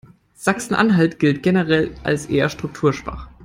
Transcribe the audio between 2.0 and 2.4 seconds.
als